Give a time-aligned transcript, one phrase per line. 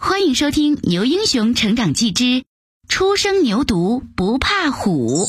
[0.00, 2.44] 欢迎收听《牛英雄成长记之
[2.88, 5.26] 初生牛犊不怕虎》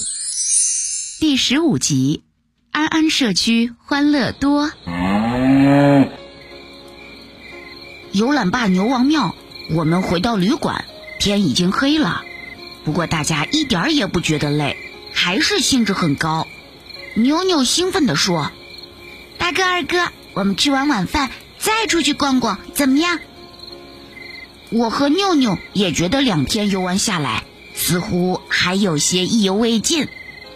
[1.20, 2.24] 第十五集：
[2.70, 4.72] 安安社区欢乐多。
[8.12, 9.36] 游览罢牛王庙，
[9.72, 10.86] 我们回到旅馆，
[11.20, 12.22] 天已经黑了。
[12.86, 14.78] 不过大家一点儿也不觉得累，
[15.12, 16.48] 还是兴致很高。
[17.16, 18.52] 牛牛兴奋地说
[19.40, 23.20] ：“大哥、二哥，我们吃完晚饭再出去逛逛，怎么样？”
[24.72, 30.08] 我和妞妞也觉得两天游玩下来，似乎还有些意犹未尽。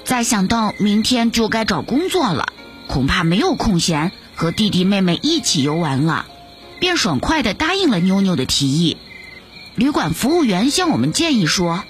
[0.03, 2.53] 再想到明天就该找工作了，
[2.87, 6.27] 恐怕没有空闲和弟弟妹妹一起游玩了，
[6.79, 8.97] 便爽快地答应了妞妞的提议。
[9.75, 11.83] 旅馆服务员向我们建议说：“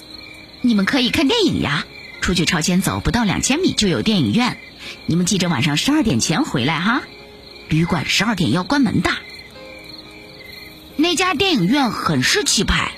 [0.62, 1.86] 你们可以看电影呀，
[2.22, 4.58] 出去朝前走不到两千米就有电影院，
[5.08, 7.02] 你们记着晚上十二点前回来哈。
[7.68, 9.12] 旅馆十二点要关门的。”
[11.14, 12.92] 这家电影院很是气派，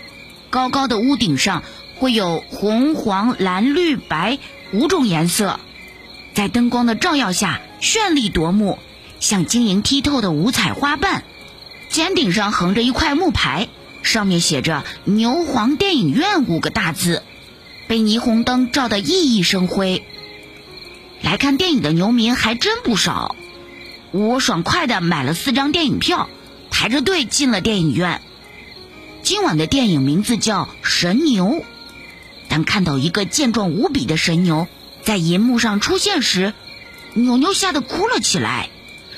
[0.49, 1.63] 高高的屋顶上
[1.97, 4.39] 会有红、黄、蓝、绿、白
[4.71, 5.59] 五种颜色，
[6.33, 8.79] 在灯光的照耀下绚丽夺目，
[9.19, 11.25] 像晶莹剔透的五彩花瓣。
[11.89, 13.67] 尖顶上横着一块木牌，
[14.01, 17.21] 上面写着“牛黄电影院”五个大字，
[17.89, 20.05] 被霓虹灯照得熠熠生辉。
[21.21, 23.35] 来看电影的牛民还真不少，
[24.11, 26.29] 我爽快地买了四张电影票。
[26.77, 28.21] 排着队进了电影院。
[29.23, 31.45] 今晚的电影名字叫《神牛》。
[32.49, 34.67] 当看到一个健壮无比的神牛
[35.01, 36.53] 在银幕上出现时，
[37.13, 38.69] 牛牛吓得哭了起来，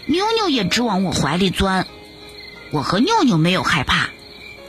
[0.05, 1.88] 妞妞也直往我怀里钻。
[2.69, 4.09] 我和妞妞没有害怕，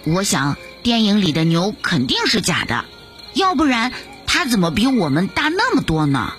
[0.04, 2.86] 我想电影里的牛肯定是假的，
[3.34, 3.92] 要不然
[4.26, 6.32] 它怎么比我们大那么多呢？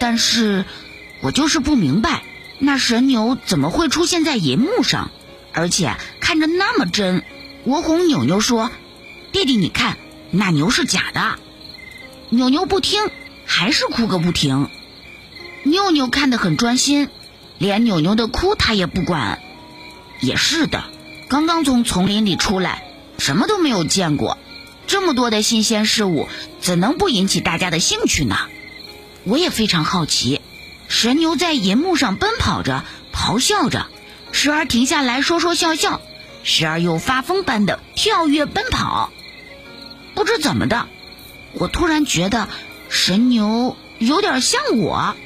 [0.00, 0.64] 但是，
[1.20, 2.24] 我就是不明白，
[2.58, 5.12] 那神牛怎么会出现在银幕上？
[5.56, 7.24] 而且看着那么真，
[7.64, 8.70] 我哄扭扭说
[9.32, 9.96] ：“弟弟，你看，
[10.30, 11.38] 那牛是假的。”
[12.28, 13.08] 扭扭不听，
[13.46, 14.68] 还是哭个不停。
[15.62, 17.08] 妞妞看得很专心，
[17.56, 19.40] 连扭扭的哭他也不管。
[20.20, 20.84] 也是的，
[21.28, 22.84] 刚刚从丛林里出来，
[23.16, 24.36] 什么都没有见过，
[24.86, 26.28] 这么多的新鲜事物，
[26.60, 28.36] 怎能不引起大家的兴趣呢？
[29.24, 30.42] 我也非常好奇，
[30.86, 33.86] 神牛在银幕上奔跑着，咆哮着。
[34.36, 36.02] 时而停下来说说笑笑，
[36.44, 39.10] 时而又发疯般的跳跃奔跑。
[40.14, 40.88] 不知怎么的，
[41.54, 42.46] 我突然觉得
[42.90, 45.16] 神牛有点像我，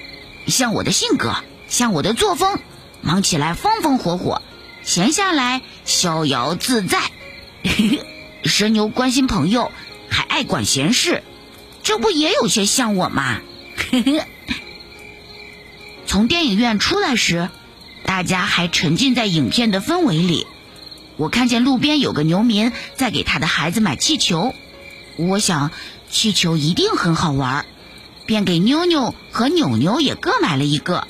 [0.46, 1.34] 像我的性格，
[1.68, 2.60] 像我的作风，
[3.02, 4.42] 忙起来风风火火，
[4.84, 7.00] 闲下来逍遥自在。
[8.44, 9.72] 神牛关心朋友，
[10.08, 11.24] 还爱管闲事，
[11.82, 13.40] 这不也有些像我吗？
[16.06, 17.50] 从电影院出来时。
[18.10, 20.48] 大家还沉浸在影片的氛围里。
[21.16, 24.52] 我看见路边有个牛民在给他的孩子买气球，
[25.16, 25.70] 我想
[26.10, 27.66] 气球一定很好玩，
[28.26, 31.06] 便给妞妞和扭扭也各买了一个。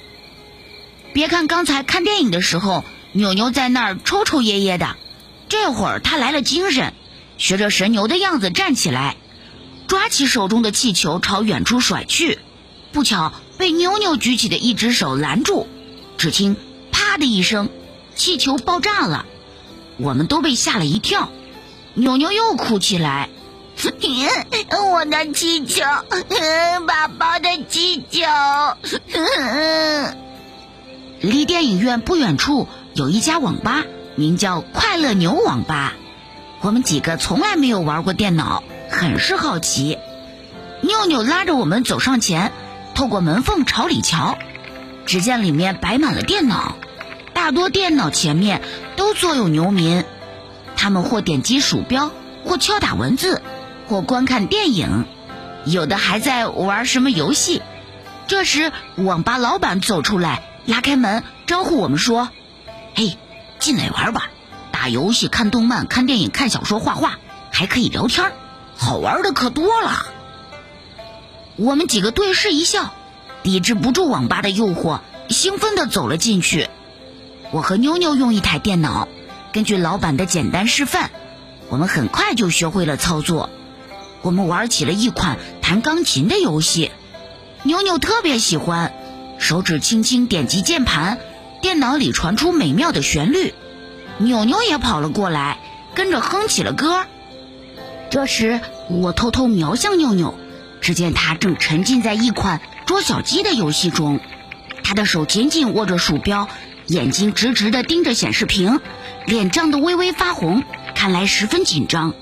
[1.15, 4.99] 别看刚才看电影的时候，扭扭在那儿抽抽噎噎的，
[5.49, 6.93] 这会儿他来了精神，
[7.39, 9.17] 学着神牛的样子站起来，
[9.87, 12.39] 抓起手中的气球朝远处甩去，
[12.93, 15.67] 不巧被妞妞举起的一只手拦住，
[16.19, 16.57] 只听。
[17.11, 17.69] 啪的一声，
[18.15, 19.27] 气球爆炸了，
[19.97, 21.29] 我们都被吓了一跳。
[21.95, 23.31] 扭扭又哭起来
[24.93, 25.83] ：“我的气球，
[26.87, 28.21] 宝宝的气球。
[31.21, 33.83] ”离电影院不远处有一家网吧，
[34.15, 35.95] 名叫“快乐牛网吧”。
[36.63, 39.99] 我们几个从来没有玩过电脑，很是好奇。
[40.81, 42.53] 妞妞拉着我们走上前，
[42.95, 44.39] 透过门缝朝里瞧，
[45.07, 46.77] 只见里面摆满了电脑。
[47.43, 48.61] 大多电脑前面
[48.97, 50.05] 都坐有牛民，
[50.77, 52.11] 他们或点击鼠标，
[52.45, 53.41] 或敲打文字，
[53.89, 55.07] 或观看电影，
[55.65, 57.63] 有的还在玩什么游戏。
[58.27, 62.29] 这时，网吧老板走出来，拉开门，招呼我们说
[62.95, 63.17] ：“嘿，
[63.59, 64.29] 进来玩吧，
[64.71, 67.19] 打游戏、看动漫、看电影、看小说、画画，
[67.51, 68.33] 还可以聊天，
[68.77, 70.07] 好玩的可多了。”
[71.57, 72.93] 我们几个对视一笑，
[73.43, 75.01] 抵制不住网吧的诱惑，
[75.31, 76.69] 兴奋地走了进去。
[77.53, 79.09] 我和妞妞用一台电脑，
[79.53, 81.11] 根据老板的简单示范，
[81.69, 83.51] 我们很快就学会了操作。
[84.23, 86.93] 我们玩起了一款弹钢琴的游戏，
[87.65, 88.93] 妞妞特别喜欢，
[89.39, 91.19] 手指轻轻点击键盘，
[91.61, 93.53] 电脑里传出美妙的旋律。
[94.19, 95.59] 扭扭也跑了过来，
[95.95, 97.05] 跟着哼起了歌。
[98.11, 100.35] 这时，我偷偷瞄向妞妞，
[100.81, 104.21] 只见她正沉浸在一款捉小鸡的游戏中，
[104.85, 106.49] 她的手紧紧握着鼠标。
[106.91, 108.81] 眼睛直直地盯着显示屏，
[109.25, 110.65] 脸涨得微微发红，
[110.97, 112.15] 看来十分紧张。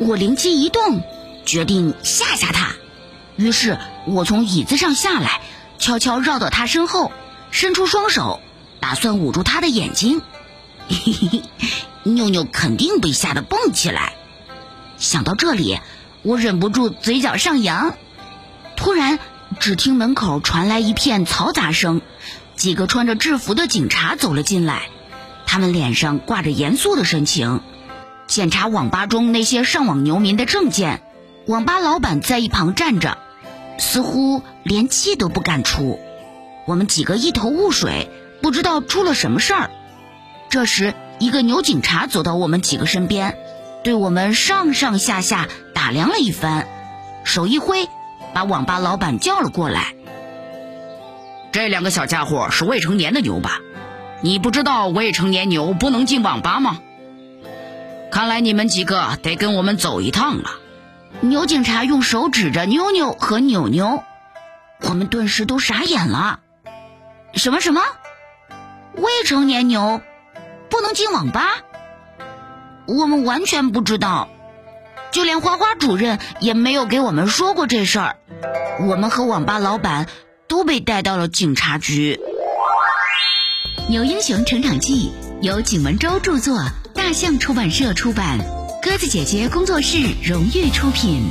[0.00, 1.04] 我灵机一动，
[1.46, 2.72] 决定吓吓他。
[3.36, 5.40] 于是我从椅子上下来，
[5.78, 7.12] 悄悄绕到他身后，
[7.52, 8.40] 伸出双手，
[8.80, 10.20] 打算捂住他的眼睛。
[10.88, 11.42] 嘿嘿嘿，
[12.02, 14.14] 妞妞肯定被吓得蹦起来。
[14.98, 15.78] 想到这里，
[16.22, 17.94] 我忍不住嘴角上扬。
[18.76, 19.20] 突然，
[19.60, 22.00] 只听门口传来一片嘈杂声，
[22.60, 24.82] 几个穿着制服的警察走了进来，
[25.46, 27.62] 他们脸上挂着严肃的神情，
[28.26, 31.00] 检查网吧中那些上网牛民的证件。
[31.46, 33.16] 网吧老板在一旁站着，
[33.78, 35.98] 似乎连气都不敢出。
[36.66, 38.10] 我们几个一头雾水，
[38.42, 39.70] 不知道出了什么事儿。
[40.50, 43.38] 这时，一个牛警察走到我们几个身边。
[43.84, 46.68] 对我们上上下下打量了一番，
[47.24, 47.88] 手一挥，
[48.34, 49.94] 把网吧老板叫了过来。
[51.52, 53.60] 这两个小家伙是未成年的牛吧？
[54.22, 56.78] 你不知道未成年牛不能进网吧吗？
[58.12, 60.50] 看来你们几个得跟我们走一趟了。
[61.20, 64.02] 牛警察用手指着妞妞和扭扭，
[64.82, 66.40] 我们顿时都傻眼了。
[67.34, 67.82] 什么什么？
[68.94, 70.00] 未成年牛
[70.68, 71.58] 不能进网吧？
[72.86, 74.28] 我们完全不知道，
[75.12, 78.16] 就连花花主任也没有给我们说过这事儿。
[78.80, 80.06] 我们和网吧老板
[80.50, 82.18] 都被带到了警察局。
[83.88, 85.12] 《牛英雄成长记》
[85.42, 86.60] 由景文洲著作，
[86.92, 88.40] 大象出版社出版，
[88.82, 91.22] 鸽子姐姐工作室荣誉出品。